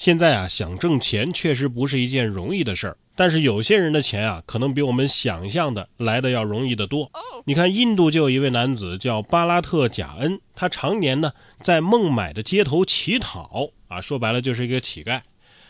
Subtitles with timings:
[0.00, 7.10] 现在啊，想挣钱确实不是一件容易的事儿，但是有些人的钱啊，可能比我们想象的来的要容易得多。
[7.44, 15.20] 你看，印度就有一位男子叫巴拉特·贾恩，他常年呢在孟买的街头乞讨啊，说白了就是一个乞丐。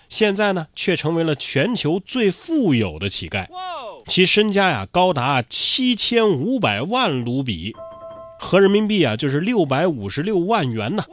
[0.08, 3.48] 现在呢，却成为了全球最富有的乞丐，
[4.06, 7.74] 其身家呀高达七千五百万卢比，
[8.38, 11.04] 合人民币啊就是六百五十六万元呢。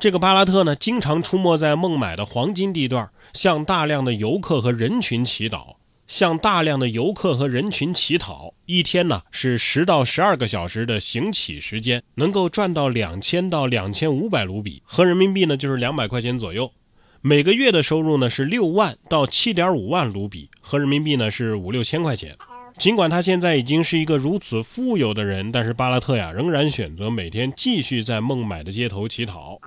[0.00, 5.74] 这个巴拉特呢，经常出没在孟买的黄金地段，向大量的游客和人群祈祷，
[6.06, 16.72] 向大量的游客和人群乞讨，一天呢是十到十二个小时的行乞时间，能够赚到两千到两千五百卢比，合人民币呢就是两百块钱左右。
[17.20, 22.34] 每个月的收入呢是六万到七点五万卢比，合人民币呢是五六千块钱。
[22.78, 29.60] 尽管他现在已经是一个如此富有的人，但是巴拉特呀仍然选择每天继续在孟买的街头乞讨。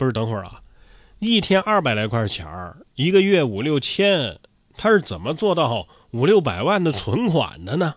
[0.00, 0.62] 不是，等会儿啊，
[1.18, 4.38] 一天二百来块钱儿，一个月五六千，
[4.74, 7.96] 他是怎么做到五六百万的存款的呢？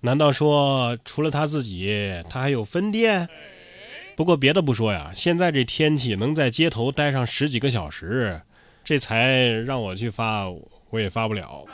[0.00, 3.28] 难道说除了他自己，他还有分店？
[4.16, 8.40] 不过别的不说呀，现在这天气能在街头待上十几个小时，
[8.82, 10.48] 这财让我去发，
[10.88, 11.66] 我也发不了。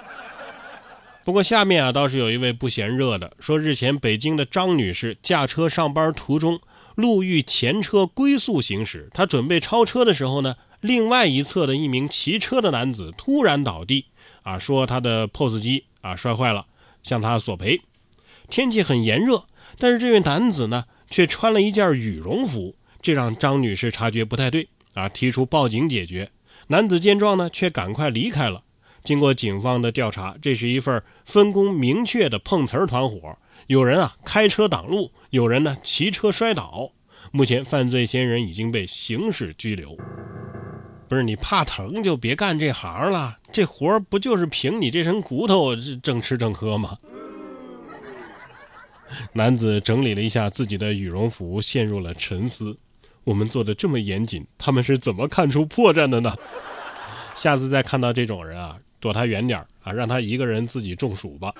[1.23, 6.59] 不过下面啊倒是有一位不嫌热的，说日前北京的张女士驾车上班途中，
[6.95, 14.07] 路遇前车龟速行驶，他准备超车的时候呢，另外一侧的一名骑车的男子突然倒地，
[14.43, 16.67] 啊，说他的 POS 机啊摔坏了，
[17.03, 17.81] 向他索赔。
[18.49, 19.45] 天气很炎热，
[19.79, 20.85] 但是这位男子呢？
[21.11, 26.31] 却穿了一件羽绒服，这让张女士察觉不太对啊，提出报警解决。
[26.69, 28.63] 男子见状呢，却赶快离开了。
[29.05, 36.93] 经过警方的调查，这是一份分工明确的碰瓷儿团伙，有人啊开车挡路，有人呢骑车摔倒。
[37.31, 39.97] 目前犯罪嫌疑人已经被刑事拘留。
[41.09, 46.97] 不是你怕疼就别干这行了，这活不就是凭你这身骨头正吃正喝吗？
[49.35, 52.79] 男子整理了一下自己的羽绒服，陷入了沉思。
[53.25, 56.35] 我们做的这么严谨，他们是怎么看出破绽的呢？
[57.35, 61.53] 下次再看到这种人啊，躲他远点啊，让他一个人自己中暑吧。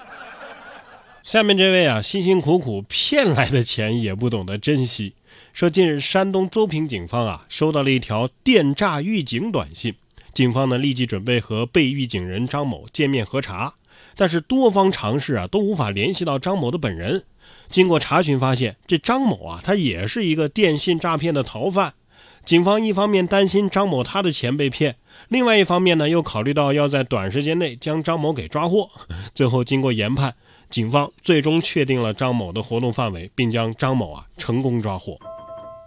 [1.25, 5.15] 下面这位啊，辛辛苦苦骗来的钱也不懂得珍惜。
[5.53, 9.95] 说近日山东邹平警方啊，收到了一条电诈预警短信，
[10.35, 13.75] 警方呢立即准备和被预警人张某见面核查，
[14.17, 17.23] 但是多方尝试啊，都无法联系到张某的本人。
[17.69, 21.95] 经过查询发现，这张某啊，他也是一个电信诈骗的逃犯。
[22.45, 24.97] 警方一方面担心张某他的钱被骗，
[25.29, 28.91] 另外一方面呢，又考虑到要在短时间内将张某给抓获。
[29.33, 30.35] 最后经过研判，
[30.73, 35.19] 警方最终确定了张某的活动范围，并将张某啊成功抓获。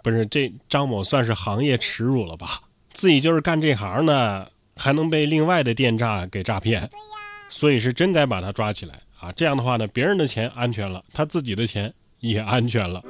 [0.00, 2.60] 不是这张某算是行业耻辱了吧？
[2.92, 6.88] 自己就是干这行的，还能被另外的电诈给诈骗？
[7.48, 9.00] 所以是真该把他抓起来。
[9.18, 13.02] 啊，这样的话呢，别人的钱安全了，他自己的钱也安全了。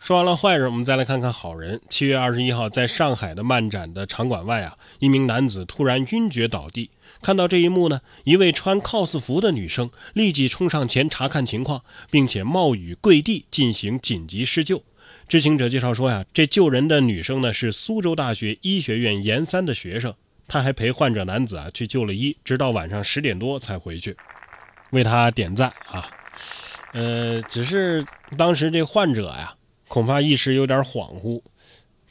[0.00, 1.80] 说完了坏人，我们再来看看好人。
[1.88, 6.90] 七月二十一号，在上海的漫展的场馆外啊，一名男子突然晕厥倒地。
[7.20, 14.82] 看到这一幕呢，一位穿 cos 服的女生立即冲上前查看情况，并且冒雨跪地进行紧急施救。
[15.26, 20.14] 知情者介绍说呀，这救人的女生呢是苏州大学医学院研三的学生。
[20.46, 24.16] 她还陪患者男子啊去救了医，直到晚上十点多才回去，
[24.92, 26.06] 为他点赞啊。
[26.94, 28.02] 呃，只是
[28.38, 29.54] 当时这患者呀，
[29.88, 31.42] 恐怕一时有点恍惚，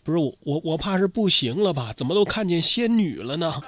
[0.03, 1.91] 不是我我我怕是不行了吧？
[1.97, 3.59] 怎么都看见仙女了呢？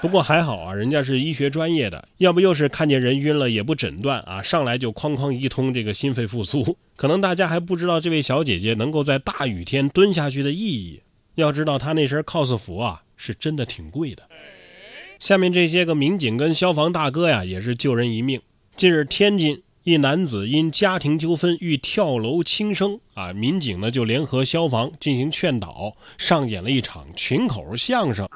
[0.00, 6.76] 不过还好啊，人家是医学专业的，要不又是看见人晕了也不诊断啊，上来就哐哐一通这个心肺复苏。
[6.96, 11.02] 可能大家还不知道这位小姐姐能够在大雨天蹲下去的意义。
[11.34, 13.02] 要知道她那身 cos 服啊。
[13.20, 14.22] 是真的挺贵的。
[15.18, 18.40] 下面这些个民警跟消防大哥呀，也是救人一命。
[18.76, 28.28] 近日，天津一男子因家庭纠纷欲跳楼轻生啊，民警呢就联合消防进行劝导，上演了一场群口相声。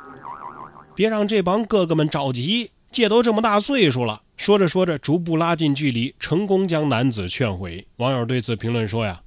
[0.95, 4.23] 别让这帮哥哥们着急，这都这么大岁数了。
[4.37, 7.87] 说着说着，逐步拉近距离，成功将男子劝回。
[7.97, 9.21] 网友对此评论说呀：“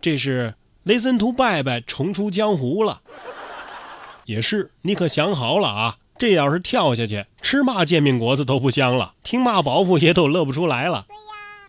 [0.00, 0.54] 这是
[0.84, 3.00] 雷森图拜拜重出江湖了。”
[4.24, 5.96] 也是，你可想好了啊！
[6.16, 11.06] 这要是跳下去，吃嘛煎饼果子都不香了，听嘛包袱也都乐不出来了。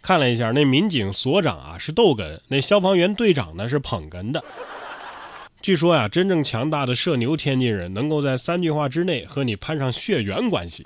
[0.03, 4.43] 看了一下，那民警所长啊是逗哏，那消防员队长呢是捧哏的。
[5.63, 10.85] 据说呀，真正强大的社牛天津人能够在三句话之内和你攀上血缘关系。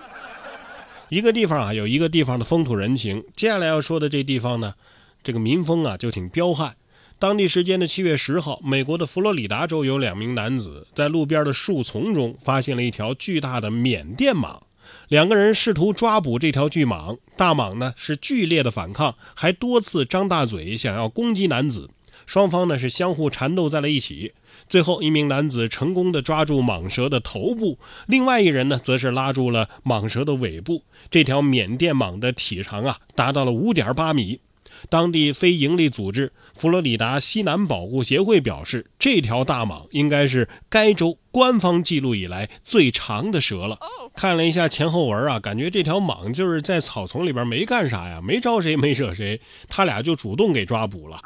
[1.10, 4.76] 一个地方啊有一个地方的风土人情，接下来要说的这地方呢，
[5.24, 6.76] 这个民风啊就挺彪悍。
[7.18, 14.60] 当地时间的七月十号，美国的佛罗里达州有两名男子在路边的树丛中发现了一条巨大的缅甸蟒。
[15.08, 21.90] 两个人试图抓捕这条巨蟒，大蟒呢是剧烈的反抗，还多次张大嘴想要攻击男子。
[22.28, 24.34] 双方呢是相互缠斗在了一起。
[24.70, 30.84] 最后一名男子成功的抓住蟒蛇的头部，另外一人呢则是拉住了蟒蛇的尾部。
[31.10, 34.42] 这条缅甸蟒的体长啊达到了五点八米。
[34.90, 43.80] 当地非营利组织佛罗里达西南保护协会表示，这条大蟒应该是该州官方记录以来最长的蛇了。
[44.16, 51.20] 看了一下前后文啊，感觉这条蟒就是在草丛里边没干啥呀，没招谁没惹谁，他俩就主动给抓捕了。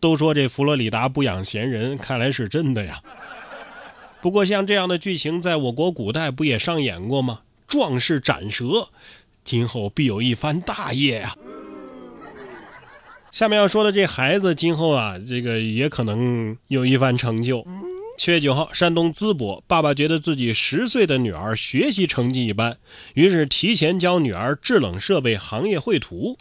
[0.00, 3.00] 都说这佛罗里达不养闲人，看来是真的呀。
[4.20, 7.40] 不过像这样的剧情在我国古代不也上演过吗？
[7.68, 8.88] 壮士斩蛇，
[9.44, 11.34] 今后必有一番大业呀。
[13.30, 17.64] 下面要说的这孩子，今后啊，这个也可能有一番成就。
[18.18, 22.76] 七月九号，山东淄博，爸爸觉得自己十岁的女儿学习成绩一般，
[23.14, 26.36] 于是提前教女儿制冷设备行业绘图。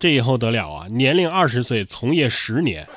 [0.00, 2.88] 这以后得了啊，年龄二十岁，从业十年，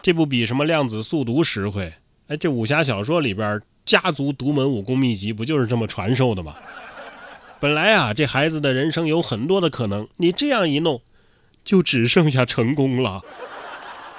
[0.00, 1.92] 这不比什么量子速读实惠？
[2.28, 6.56] 哎，这武侠小说里边家族独门武功秘籍不就是这么传授的吗？
[7.60, 11.02] 本来啊，这孩子的人生有很多的可能，你这样一弄，
[11.62, 13.20] 就只剩下成功了。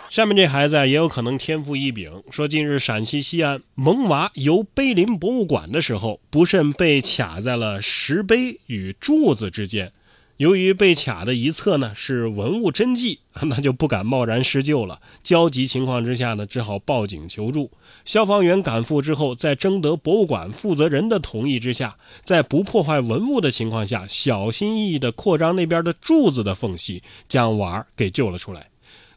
[0.07, 2.21] 下面这孩子，也有可能天赋异禀。
[2.29, 9.91] 说近日陕西西安萌娃游碑林博物馆的时候，不慎被卡在了石碑与柱子之间。
[10.39, 15.01] 由于被卡的一侧呢是文物真迹， 那就不敢贸然施救了。
[15.21, 17.69] 焦急情况之下呢，只好报警求助。
[18.05, 28.69] 消防员赶赴之后，在征得博物馆负责人的同意之下，在不破坏文物的情况下，小心翼翼地扩张那边的柱子的缝隙，将娃儿给救了出来。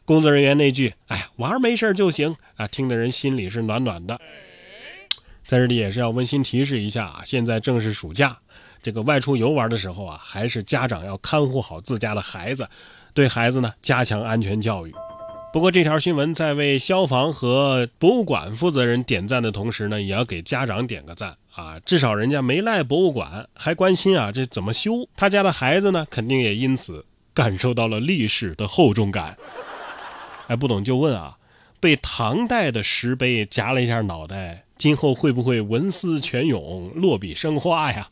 [0.03, 4.19] 工作人员那句“哎，娃儿没事就行”啊，听的人心里是暖暖的。
[5.45, 8.37] 在这里也是要温馨提示一下啊，现在正是暑假，
[8.83, 12.67] 这个外出游玩的时候啊，还是家长要看护好自家的孩子，
[13.13, 14.93] 对孩子呢加强安全教育。
[15.53, 29.37] 不过这条新闻在为消防和博物馆负责人点赞的同时呢，也要给家长点个赞啊，至少人家没赖博物馆，还关心啊这怎么修，他家的孩子呢肯定也因此感受到了历史的厚重感。
[30.47, 31.37] 哎，不懂就问啊！
[31.79, 38.09] 被唐代的石碑夹了一下脑袋，今后会不会文思泉涌、落笔生花呀？